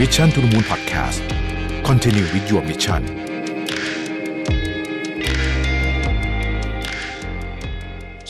[0.00, 1.20] Mission to the Moon Podcast
[1.88, 3.02] Continue with your mission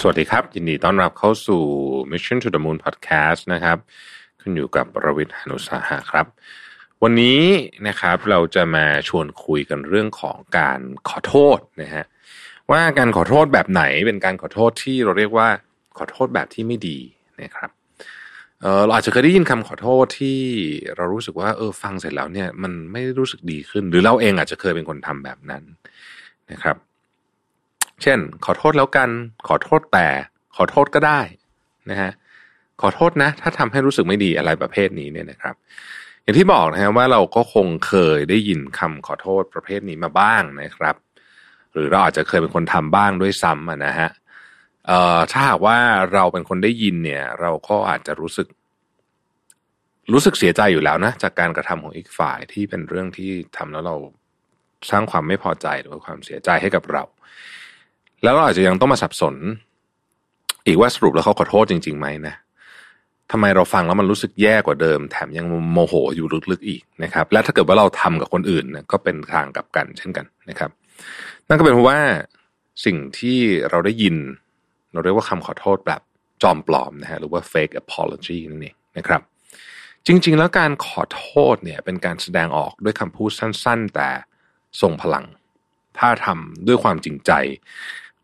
[0.01, 1.63] สวัสดีครับ ยินดีต้อนรับเข้าสู่
[2.13, 3.79] Mission to the Moon Podcast นะครับ
[4.41, 6.27] ขึ้นอยู่กับรวิทย์หนุสาหะครับ
[7.03, 7.41] วันนี้
[7.89, 12.05] นะครับเราจะมาชวนคุยกันเรื่องของการขอโทษนะฮะ
[12.71, 15.49] ว่าการขอโทษแบบไหนเป็นการขอโทษที่เราเรียกว่า
[15.99, 16.99] ขอโทษแบบที่ไม่ดี
[17.43, 17.71] นะครับ
[18.65, 20.39] เราอาจจะเคยได้ยินคำขอโทษที่
[20.97, 25.63] เรารู้สึกว่าเออฟังเสร็จแล้วเนี่ย มันไม่รู้สึกดีขึ้น หรือเราเองอาจจะเคยเป็นคนทำแบบนั้น
[26.51, 26.77] นะครับ
[28.03, 29.09] เช่น ขอโทษแล้วกัน
[29.49, 30.09] ขอโทษแต่
[30.57, 31.21] ขอโทษก็ได้
[31.91, 32.11] นะฮะ
[32.83, 35.55] ขอโทษนะ ถ้าทำให้รู้สึกไม่ดีอะไรประเภทนี้เนี่ยนะครับ
[36.23, 40.97] อย่างที่บอกนะฮะว่าเราก็คงเคยได้ยินคำขอโทษประเภทนี้มาบ้างนะครับ
[41.73, 44.11] หรือเราอาจจะเคยเป็นคนทำบ้างด้วยซ้ำนะฮะ
[45.33, 45.79] ถ้าหากว่า
[46.13, 48.47] เราเป็นคนได้ยินเนี่ย เราก็อาจจะรู้สึก
[50.13, 53.97] รู้สึกเสียใจอยู่แล้วนะ จากการกระทำของอีกฝ่ายที่เป็นเรื่องที่ทำแล้วเรา
[54.91, 57.03] สร้างความไม่พอใจหรือว่าความเสียใจให้กับเรา
[58.23, 59.35] แล้วเราอาจจะยังต้องมาสับสน
[60.67, 62.35] อีกว่าสรุปแล้วเขาขอโทษจริงๆไหมนะ
[63.33, 70.71] ทำไมเราฟังแล้วมันรู้สึกแย่กว่าเดิม แถมยังโมโหอยู่ลึกๆอีกนะครับ และถ้าเกิดว่าเราทำกับคนอื่นนี่ยก็เป็นทางกับกันเช่นกันนะครับ
[71.49, 71.99] นั่นก็เป็นเพราะว่า
[72.85, 73.39] สิ่งที่
[73.71, 74.17] เราได้ยิน
[74.93, 76.01] เราเรียกว่าคำขอโทษแบบ
[76.43, 79.21] จอมปลอมนะฮะหรือว่า fake apology นั่นเองนะครับ
[80.07, 84.09] จริง ๆ แล้วการขอโทษเนี่ยเป็นการแสดงออกด้วยคำพูดสั้น ๆ แต่
[84.81, 85.25] ทรงพลัง
[85.99, 87.33] ถ้าทำด้วยความจริงใจ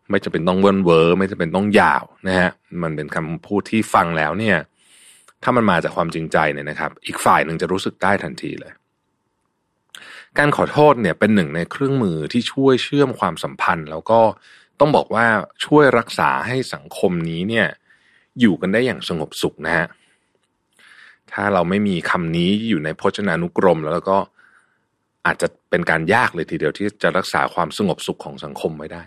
[0.09, 2.51] ไม่จะเป็นต้องเวินเวอไม่จะเป็นต้องยาวนะฮะ
[2.83, 4.57] มันเป็นคำพูดที่ฟังแล้วเนี่ย
[5.43, 8.71] ถ้ามันมาจากความจริงใจเนี่ยนะครับ อีกฝ่ายหนึ่งจะรู้สึกได้ทันทีเลย
[10.37, 14.19] การขอโทษเนี่ยเป็นหนึ่งในเครื่องมือที่ช่วยเชื่อมความสัมพันธ์ แล้วก็
[14.79, 15.25] ต้องบอกว่า
[15.65, 17.67] ช่วยรักษาให้สังคมนี้เนี่ย
[18.39, 19.87] อยู่กันได้อย่างสงบสุขนะฮะ
[21.33, 24.17] ถ้าเราไม่มีคำนี้อยู่ในพจนานุกรม แล้วก็
[25.25, 29.03] อาจจะเป็นการยากเลยทีเดียวที่จะรักษาความสงบสุขของสังคมไว้ได้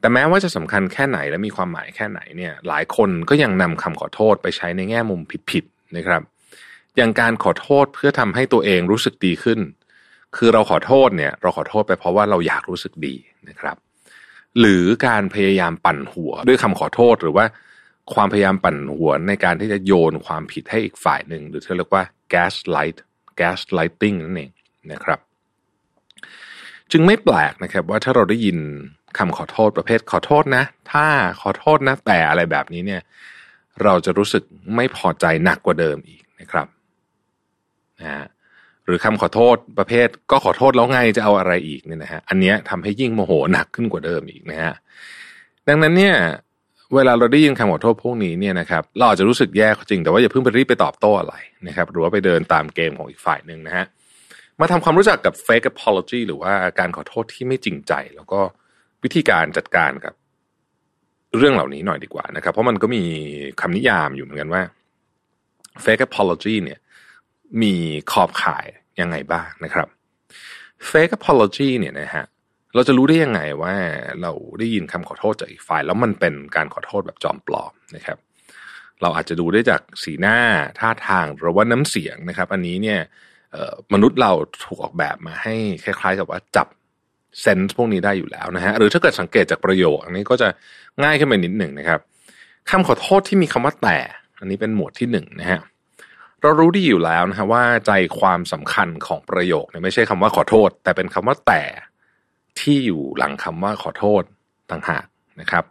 [0.00, 5.20] แต่แม้ว่าจะสำคัญแค่ไหนและมีความหมายแค่ไหนเนี่ยหลายคนก็ยังนำคำขอโทษไปใช้ในแง่มุม
[5.50, 6.22] ผิดๆนะครับ
[6.96, 9.60] อย่างการขอโทษเพื่อทำให้ตัวเองรู้สึกดีขึ้น
[10.36, 13.14] คือเราขอโทษเนี่ยเราขอโทษไปเพราะว่าเราอยากรู้สึกดี
[13.48, 13.76] นะครับ
[14.60, 17.44] หรือการพยายามปั่นหัวด้วยคำขอโทษหรือว่า
[18.14, 22.98] ความพยายามปั่นหัวในการที่จะโยนความผิดให้อีกฝ่ายหนึ่ง หรือที่เรียกว่า gaslight
[23.40, 24.50] gaslighting นั่นเอง
[24.92, 25.18] นะครับ
[26.90, 28.58] จึงไม่แปลกนะครับ ว่าถ้าเราได้ยิน
[29.18, 31.06] คำขอโทษประเภทขอโทษนะ ถ้า
[31.40, 33.02] ขอโทษนะแต่อะไรแบบนี้เนี่ย
[33.82, 34.42] เราจะรู้สึก
[34.76, 36.66] ไม่พอใจหนักกว่าเดิมอีกนะครับ
[38.00, 38.24] นะฮะ
[38.84, 44.74] หรือคำขอโทษประเภทก็ขอโทษแล้วไงจะเอาอะไรอีกเนี่ยนะฮะอันเนี้ยทำให้ยิ่งโมโหหนักขึ้นกว่าเดิมอีกนะฮะ
[45.68, 46.16] ดังนั้นเนี่ย
[46.94, 51.34] เวลาเราได้ยินคำขอโทษพวกนี้เนี่ยนะครับเราอาจจะรู้สึกแย่จริงแต่ว่าอย่าเพิ่งไปรีบไปตอบโต้อะไร
[51.68, 53.86] นะครับหรือว่าไปเดินตามเกมของอีกฝ่ายหนึ่งนะฮะ
[54.60, 58.40] มาทำความรู้จักกับ fake apology หรือว่าการขอโทษที่ไม่จริงใจ แล้วก็
[59.02, 60.14] วิธีการจัดการกับ
[61.36, 63.02] เรื่องเหล่านี้หน่อยดีกว่านะครับ เพราะมันก็มี
[63.60, 64.62] คำนิยามอยู่เหมือนกันว่า
[65.84, 66.78] fake apology เนี่ย
[67.62, 67.74] มี
[68.12, 68.66] ขอบข่าย
[69.00, 69.88] ยังไงบ้างนะครับ
[70.90, 72.24] fake apology เนี่ยนะฮะ
[72.74, 73.74] เราจะรู้ได้ยังไงว่า
[74.22, 78.18] เราได้ยินคำขอโทษจากอีกฝ่าย แล้วมันเป็นการขอโทษแบบจอมปลอมนะครับ
[79.02, 80.38] เราอาจจะดูได้จากสีหน้า
[80.78, 83.00] ท่าทางหรือว่าน้ำเสียงนะครับ อันนี้เนี่ย
[83.92, 84.32] มนุษย์เรา
[84.64, 85.54] ถูกออกแบบมาให้
[85.84, 86.68] คล้าย ๆ กับว่าจับ
[87.40, 90.48] เซนส์พวกนี้ได้อยู่แล้วนะฮะหรือถ้าเกิดสังเกตจากประโยค อันนี้ก็จะ
[91.02, 92.00] ง่ายขึ้นไปนิดหนึ่งนะครับ
[92.70, 93.98] คำขอโทษที่มีคำว่าแต่
[94.38, 95.60] อันนี้เป็นหมวดที่หนึ่งนะฮะ
[96.40, 101.62] เรารู้ดีอยู่แล้วนะฮะว่าใจความสำคัญของประโยคเนี่ยไม่ใช่คำว่าขอโทษ แต่เป็นคำว่าแต่
[102.60, 104.22] ที่อยู่หลังคำว่าขอโทษ
[104.70, 105.04] ต่างหาก
[105.40, 105.64] นะครับ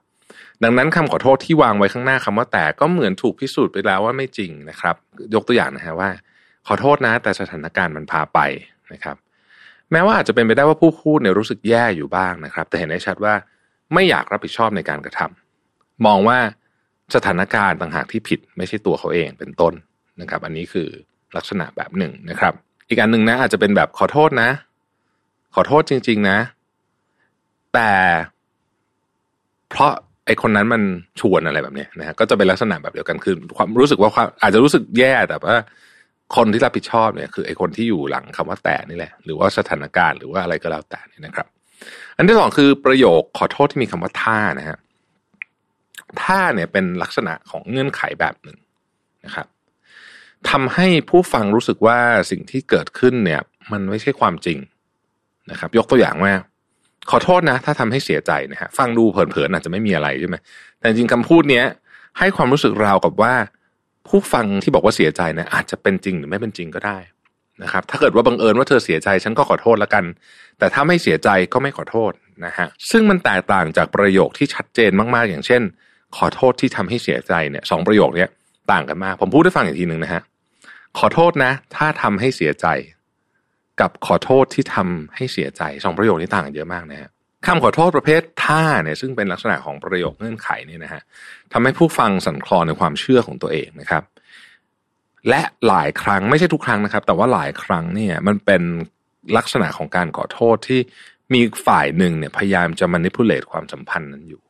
[0.63, 4.95] ดังนั้นคำขอโทษที่วางไว้ข้างหน้าคำว่าแต่ก็เหมือนถูกพิสูจน์ไปแล้วว่าไม่จริงนะครับ
[5.33, 6.09] ยกตัวอย่างนะฮะว่า
[6.67, 8.39] ขอโทษนะ แต่สถานการณ์มันพาไป
[8.93, 9.15] นะครับ
[9.91, 13.33] แม้ว่าอาจจะเป็นไปได้ว่าผู้พูดเนี่ยรู้สึกแย่อยู่บ้างนะครับ แต่เห็นได้ชัดว่า
[13.93, 16.39] ไม่อยากรับผิดชอบในการกระทำมองว่า
[17.15, 19.73] สถานการณ์ต่างหากที่ผิดไม่ใช่ตัวเขาเองเป็นต้น
[20.21, 20.87] นะครับ อันนี้คือ
[21.35, 22.53] ลักษณะแบบหนึ่งนะครับ
[22.89, 24.49] อีกอันหนึ่งนะอาจจะเป็นแบบขอโทษนะ
[25.55, 26.37] ขอโทษจริง ๆ นะ
[27.73, 27.91] แต่
[29.69, 29.91] เพราะ
[30.25, 30.81] ไอคนนั้นมัน
[31.19, 35.55] ชวนอะไรแบบนี้นะฮะก็จะเป็นลักษณะแบบเดียวกันคือความรู้สึกว่าความอาจจะรู้สึกแย่แต่ว่า
[36.35, 41.47] คนที่รับผิดชอบเนี่ยคือไอคนที่อยู่หลังคำว่าแต่นี่แหละ หรือว่าสถานการณ์หรือว่าอะไรก็แล้วแต่นี่นะครับ
[42.17, 44.77] อันที่สองคือประโยคขอโทษที่มีคำว่าท่านะฮะ
[46.23, 48.57] ท่าเนี่ยเป็นลักษณะของเงื่อนไขแบบหนึ่ง
[49.25, 49.47] นะครับ
[50.49, 51.99] ทำให้ผู้ฟังรู้สึกว่า
[52.31, 54.59] สิ่งที่เกิดขึ้นเนี่ย มันไม่ใช่ความจริง
[55.51, 56.33] นะครับ ยกตัวอย่างว่า
[57.11, 60.35] ขอโทษนะ ถ้าทำให้เสียใจนะฮะฟังดูเผินๆอาจจะไม่มีอะไรใช่ไหม
[60.79, 61.65] แต่จริงคำพูดเนี้ย
[62.19, 63.33] ให้ความรู้สึกราวกับว่า
[64.07, 66.97] ผู้ฟังที่บอกว่าเสียใจนี่ยอาจจะเป็นจริงหรือไม่เป็นจริงก็ได้
[67.63, 70.03] นะครับ ถ้าเกิดว่าบังเอิญว่าเธอเสียใจฉันก็ขอโทษแล้วกัน
[70.59, 72.11] แต่ถ้าไม่เสียใจก็ไม่ขอโทษ
[72.45, 75.61] นะฮะซึ่งมันแตกต่างจากประโยคที่ชัดเจนมากๆ อย่างเช่น
[76.17, 78.29] ขอโทษที่ทำให้เสียใจเนี่ยสองประโยคเนี้ย
[78.71, 80.21] ต่างกันมาก ผมพูดให้ฟังอีกทีหนึ่งนะฮะ
[80.99, 82.65] ขอโทษนะ ถ้าทำให้เสียใจ
[83.81, 87.09] กับขอโทษที่ทำให้เสียใจสองประโยคนี้ต่างกันเยอะมากนะฮะ
[87.45, 91.01] คำขอโทษประเภทท่าเนี่ยซึ่งเป็นลักษณะของประโยคเงื่อนไขนี่นะฮะ
[91.53, 94.03] ทำให้ผู้ฟังสั่นคลอนในความเชื่อของตัวเองนะครับ
[95.29, 98.61] และหลายครั้งไม่ใช่ทุกครั้งนะครับ แต่ว่าหลายครั้งเนี่ยมันเป็น
[99.37, 100.79] ลักษณะของการขอโทษที่
[101.33, 104.41] มีฝ่ายหนึ่งเนี่ยพยายามจะมานิพุเลตความสัมพันธ์นั้นอยู่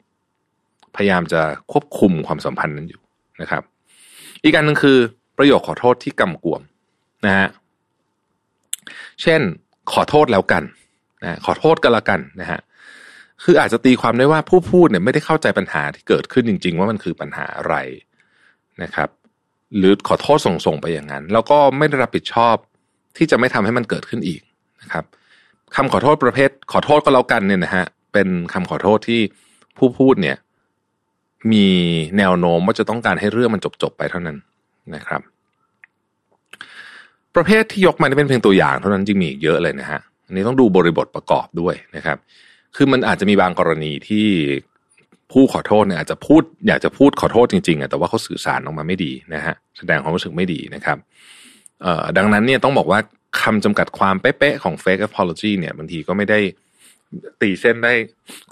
[0.95, 1.41] พยายามจะ
[1.71, 3.01] ควบคุมความสัมพันธ์นั้นอยู่
[3.41, 3.63] นะครับ
[4.43, 4.97] อีกอันหนึ่งคือ
[5.37, 6.61] ประโยคขอโทษที่กำกวม
[7.25, 7.47] นะฮะ
[9.21, 9.41] เช่น
[9.91, 10.63] ขอโทษแล้วกัน
[11.23, 12.59] นะขอโทษกันละกันนะฮะ
[13.43, 17.75] คืออาจจะตีความได้ว่าผู้พูดเนี่ยไม่ได้เข้าใจปัญหาที่เกิดขึ้นจริง ๆ ว่ามันคือปัญหาอะไร
[18.83, 19.09] นะครับ
[19.77, 22.55] หรือขอโทษส่งๆไปอย่างนั้น แล้วก็ไม่ได้รับผิดชอบ
[23.17, 24.41] ที่จะไม่ทำให้มันเกิดขึ้นอีก
[24.81, 25.05] นะครับ
[25.75, 29.21] คำขอโทษประเภท ขอโทษก็แล้วกันเนี่ยนะฮะเป็นคำขอโทษที่
[29.77, 30.37] ผู้พูดเนี่ย
[31.51, 31.67] มี
[32.17, 34.37] แนวโน้มว่าจะต้องการให้เรื่องมันจบๆไปเท่านั้น
[34.95, 35.21] นะครับ
[37.39, 42.17] ประเภทที่ยกมานี่เป็นเพียงตัวอย่างเท่านั้นจริงมีอีกเยอะเลยนะฮะอันนี้ต้องดูบริบทประกอบด้วยนะครับ
[42.75, 44.27] คือมันอาจจะมีบางกรณีที่
[45.31, 50.97] ผู้ขอโทษเนี่ยอาจจะพูดอยากจะพูดขอโทษจริงๆอะแต่ว่าเขาสื่อสารออกมาไม่ดีนะฮะแสดงความรู้สึกไม่ดีนะครับ
[51.81, 52.99] เอ่อดังนั้นเนี่ยต้องบอกว่า
[53.41, 56.39] คำจำกัดความเป๊ะๆของ fake apology เนี่ยบางทีก็ไม่ได้
[57.41, 57.93] ตีเส้นได้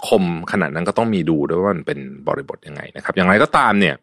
[0.06, 1.98] คมขนาดนั้นก็ต้องมีดูด้วยว่ามันเป็น
[2.28, 3.94] บริบทยังไงนะครับ อย่างไรก็ตามเนี่ย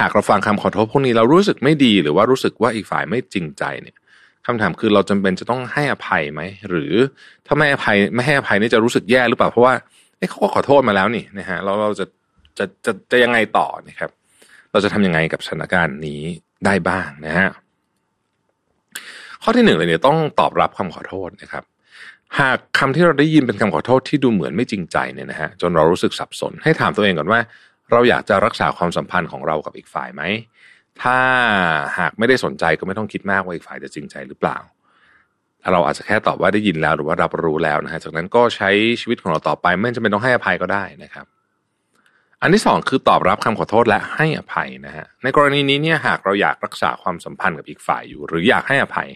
[0.00, 3.96] หากเราฟังคำขอโทษพวกนี้เรารู้สึกไม่ดี หรือว่ารู้สึกว่าอีกฝ่ายไม่จริงใจเนี่ย
[4.48, 6.92] คำถามคือเราจำเป็นจะต้องให้อภัยไหมหรือ
[7.46, 9.74] ถ้าไม่อภัยไม่ให้อภัยนี่จะรู้สึกแย่หรือเปล่าเพราะว่า
[10.18, 12.06] เเขาก็ขอโทษมาแล้วนี่นะฮะเราเราจะ
[12.58, 14.10] จะจะจะยังไงต่อนะครับ
[14.72, 16.22] เราจะทำยังไงกับสถานการณ์นี้
[16.64, 17.48] ได้บ้างนะฮะ
[19.42, 21.64] ข้อที่หนึ่งเลยเนี่ยต้องตอบรับคำขอโทษนะครับ
[22.40, 27.40] หากคำที่เราได้ยินเป็นคำขอโทษที่ดูเหมือนไม่จริงใจเนี่ยนะฮะจนเรารู้สึกสับสน ให้ถามตัวเองก่อนว่า
[27.92, 30.22] เราอยากจะรักษาความสัมพันธ์ของเรากับอีกฝ่ายไหม
[31.02, 31.16] ถ้า
[31.98, 34.58] หากไม่ได้สนใจก็ไม่ต้องคิดมากว่าอีกฝ่ายจะจริงใจหรือเปล่า
[35.72, 41.26] เราอาจจะแค่ตอบว่าได้ยินแล้วหรือว่ารับรู้แล้วนะฮะจากนั้นก็ใช้ชีวิตของเราต่อไป ไม่จำเป็นต้องให้อภัยก็ได้นะครับ
[42.42, 49.08] อันที่สองคือตอบรับคำขอโทษและให้อภัยนะฮะในกรณีนี้เนี่ยหากเราอยากรักษาความสัมพันธ์กับอีกฝ่ายอยู่ หรืออยากให้อภัย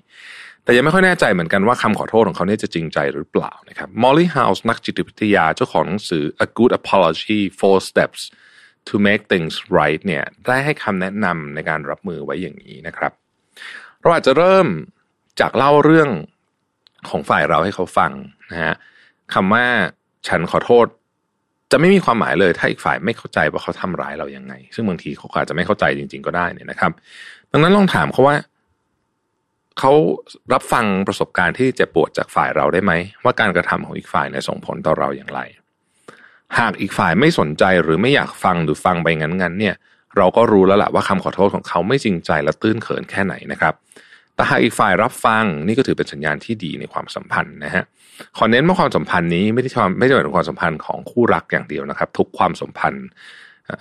[0.65, 8.21] แต่ยังไม่ค่อยแน่ใจเหมือนกันว่าคำขอโทษของเขาเนี่ยจะจริงใจหรือเปล่านะครับมอลลี่เฮาส์นักจิตวิทยาเจ้าของหนังสือ A Good Apology Four Steps
[8.89, 13.13] to make things right เนี่ยได้ให้คำแนะนำในการรับมือไว้อย่างนี้นะครับ
[14.01, 14.67] เราอาจจะเริ่ม
[15.41, 16.11] จากเล่าเรื่อง
[17.09, 18.13] ของฝ่ายเราให้เขาฟัง
[18.51, 18.75] นะฮะ
[19.35, 19.65] คำว่า
[20.29, 20.87] ฉันขอโทษ
[21.71, 26.93] จะไม่มีความหมายเลย ถ้าอีกฝ่ายไม่เข้าใจว่าเขาทำร้ายเรายังไง ซึ่งบางทีเขาอาจจะไม่เข้าใจจริง ๆ ก็ได้เนี่ยนะครับ
[27.53, 28.37] ดังนั้นลองถามเขาว่า
[29.79, 29.93] เขา
[30.53, 32.93] รับฟังประสบการณ์ที่เจ็บปวดจากฝ่ายเราได้ไหม
[33.25, 35.41] ว่าการกระทำของอีกฝ่ายเนี่ยส่งผลต่อเราอย่างไร
[36.59, 39.75] หากอีกฝ่ายไม่สนใจหรือไม่อยากฟังหรือฟังไปงั้นๆเนี่ย
[40.17, 43.75] เราก็รู้แล้วแหละว่าคำขอโทษของเขาไม่จริงใจและตื้นเขินแค่ไหนนะครับ
[44.35, 47.85] แต่หากอีกฝ่ายรับฟังนี่ก็ถือเป็นสัญญาณที่ดีในความสัมพันธ์นะฮะ
[48.37, 53.07] ขอเน้นว่าความสัมพันธ์นี้ไม่ได้ความไม่ใช่เป็นความสัมพันธ์ของคู่รักอย่างเดียวนะครับ ทุกความสัมพันธ์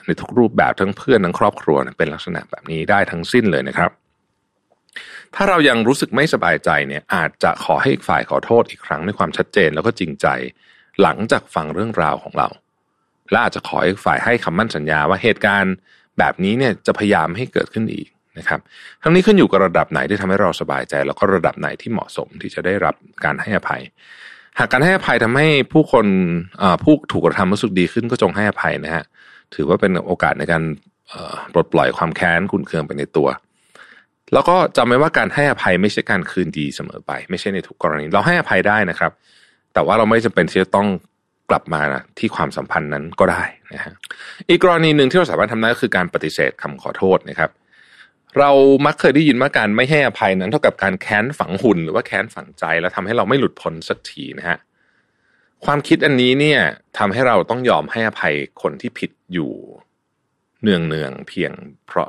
[0.06, 3.92] ในทุกรูปแบบทั้งเพื่อนทั้งครอบครัวเป็นลักษณะแบบนี้ได้ทั้งสิ้นเลยนะครับ
[5.36, 10.28] ถ้าเรายังรู้สึกไม่สบายใจเนี่ยอาจจะขอให้อีกฝ่ายขอโทษอีกครั้งด้วยความชัดเจนแล้วก็จริงใจ
[11.02, 12.48] หลังจากฟังเรื่องราวของเรา
[13.32, 15.76] และอาจจะขอให้ฝ่ายให้คำมั่นสัญญาว่าเหตุการณ์
[16.20, 18.08] แบบนี้เนี่ยจะพยายามให้เกิดขึ้นอีก
[18.38, 18.60] นะครับ
[19.02, 22.96] ทั้งนี้ขึ้นอยู่กับระดับไหนที่ทำให้เราสบายใจ แล้วก็ระดับไหนที่เหมาะสมที่จะได้รับ
[23.26, 23.82] การให้อภัย
[24.60, 26.06] หากการให้อภัยทำให้ผู้คน
[26.84, 29.04] ผู้ถูกกระทำรู้สึกดีขึ้นก็จงให้อภัยนะฮะ
[29.56, 30.64] ถือว่าเป็นโอกาสในการ
[31.54, 33.28] ปลดปล่อยความแค้นคุณเคืองไปในตัว
[34.34, 39.12] แล้วก็จำไว้ว่าการให้อภัยไม่ใช่การคืนดีเสมอไป ไม่ใช่ในทุกกรณี เราให้อภัยได้นะครับ
[39.74, 40.88] แต่ว่าเราไม่จำเป็นที่จะต้อง
[41.50, 43.94] กลับมานะที่ความสัมพันธ์นั้นก็ได้นะฮะ
[44.50, 47.52] อีกกรณีหนึ่งที่เราสามารถทำได้ก็คือการปฏิเสธคำขอโทษนะครับ
[48.40, 48.52] เรา
[48.86, 54.58] มักเคยได้ยินว่าการไม่ให้อภัยนั้น เท่ากับการแค้นฝังหุ่นหรือว่าแค้นฝังใจ แล้วทำให้เราไม่หลุดพ้นสักทีนะฮะ
[55.66, 56.60] ความคิดอันนี้เนี่ย
[56.98, 59.52] ทำให้เราต้องยอมให้อภัยคนที่ผิดอยู่
[60.62, 61.52] เนืองเนืองเพียง
[61.88, 62.08] เพราะ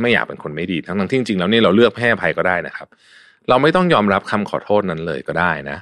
[0.00, 2.88] ไม่อยากเป็นคนไม่ดีทั้งที่จริงๆแล้วนี่เราเลือกให้อภัยก็ได้นะครับ
[3.48, 5.78] เราไม่ต้องยอมรับคำขอโทษนั้นเลยก็ได้นะ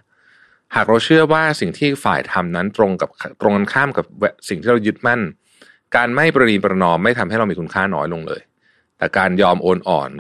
[0.75, 3.11] หากเราเชื่อว่าสิ่งที่ฝ่ายทำนั้นตรงกับ
[3.41, 4.07] ตรงกันข้ามกับ
[4.49, 5.21] สิ่งที่เรายึดมั่น
[5.97, 8.43] การไม่ประนีประนอมไม่ทำให้เรามีคุณค่าน้อยลงเลย
[8.99, 10.11] แต่การยอมโอนอ่อน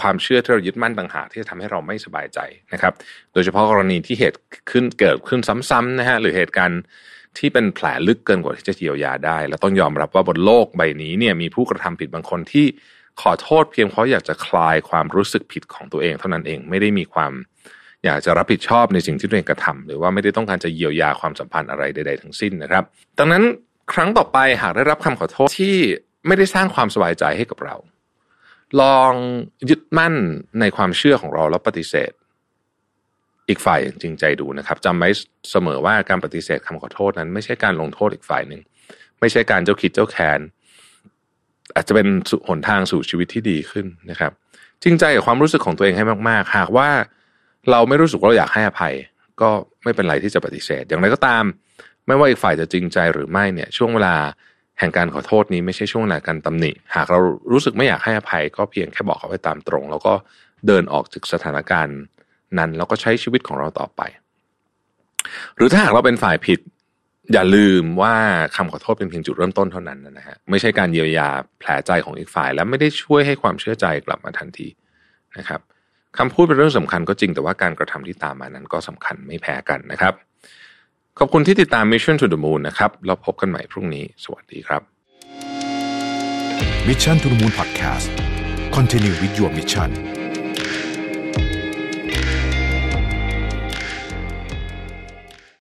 [0.00, 2.38] ความเชื่อที่เรายึดมั่นต่างหากที่จะทำให้เราไม่สบายใจ
[2.72, 2.92] นะครับ
[3.32, 4.38] โดยเฉพาะกรณีที่เหตุ
[4.70, 6.80] ขึ้นเกิดขึ้นซ้ำๆนะฮะหรือเหตุการณ์
[7.38, 12.66] ที่เป็นแผลลึกเกินกว่าที่จะเยียวยาได้ และต้องยอมรับว่าบนโลกใบนี้เนี่ยมีผู้กระทำผิดบางคนที่
[13.20, 17.32] ขอโทษเพียงเพราะอยากจะคลายความรู้สึกผิดของตัวเอง เท่านั้นเองไม่ได้มีความ
[18.04, 22.84] อยากจะรับผิดชอบในสิ่งที่ตัวเองกระทำหรือว่าไม่ได้ต้องการจะเยียวยาความสัมพันธ์อะไรใด ๆ ทั้งสิ้นนะครับ
[23.18, 23.42] ดังนั้น
[23.92, 25.76] ครั้งต่อไปหากได้รับคำขอโทษที่
[26.26, 27.76] ไม่ได้สร้างความสบายใจให้กับเรา
[28.80, 29.12] ลอง
[29.68, 30.14] ยึดมั่น
[30.60, 32.12] ในความเชื่อของเราแล้วปฏิเสธ
[33.48, 35.08] อีกฝ่ายอย่างจริงใจดูนะครับจำไว้
[35.50, 38.60] เสมอว่าการปฏิเสธคำขอโทษนั้น ไม่ใช่การลงโทษอีกฝ่ายหนึ่ง
[39.20, 40.40] ไม่ใช่การเจ้าคิดเจ้าแค้น
[41.74, 42.08] อาจจะเป็น
[42.48, 44.32] หนทางสู่ชีวิตที่ดีขึ้นนะครับ
[44.82, 46.88] จริงใจกับความรู้สึกของตัวเองให้มาก ๆ หากว่า
[47.70, 48.94] เราไม่รู้สึกว่าเราอยากให้อภัย
[49.40, 49.50] ก็
[49.84, 51.44] ไม่เป็นไรที่จะปฏิเสธ อย่างไรก็ตาม
[52.06, 54.16] ไม่ว่าอีกฝ่ายจะจริงใจหรือไม่เนี่ย ช่วงเวลา
[54.78, 57.20] แห่งการขอโทษนี้ไม่ใช่ช่วงเวลาการตำหนิ หากเรา
[57.52, 60.14] รู้สึกไม่อยากให้อภัย ก็เพียงแค่บอกเขาไปตามตรง แล้วก็
[60.66, 61.98] เดินออกจากสถานการณ์
[62.58, 64.02] นั้นแล้วก็ใช้ชีวิตของเราต่อไป
[65.56, 66.60] หรือถ้าหากเราเป็นฝ่ายผิด
[67.32, 68.14] อย่าลืมว่า
[68.56, 71.28] คำขอโทษเป็นเพียงจุดเริ่มต้นเท่านั้นนะฮะไม่ใช่การเยียวยา
[71.58, 74.68] แผลใจของอีกฝ่าย และไม่ได้ช่วยให้ความเชื่อใจกลับมาทันที
[75.38, 75.60] นะครับ
[76.18, 80.14] คำพูดเป็นเรื่องสำคัญก็จริงแต่ว่าการกระทำที่ตามมานั้นก็สำคัญไม่แพ้กันนะครับ
[81.18, 84.82] ขอบคุณที่ติดตาม Mission to the Moon นะครับแล้วพบกันใหม่พรุ่งนี้ สวัสดีครับ
[86.88, 88.08] Mission to the Moon Podcast
[88.76, 89.90] Continue with your mission